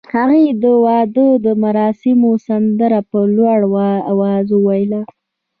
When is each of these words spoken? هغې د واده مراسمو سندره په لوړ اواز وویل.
هغې 0.15 0.45
د 0.63 0.63
واده 0.85 1.27
مراسمو 1.63 2.31
سندره 2.47 2.99
په 3.09 3.19
لوړ 3.35 3.57
اواز 4.11 4.45
وویل. 4.51 4.93